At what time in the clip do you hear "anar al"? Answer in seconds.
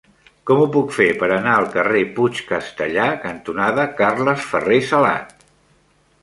1.35-1.67